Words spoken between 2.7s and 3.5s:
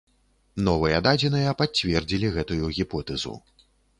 гіпотэзу.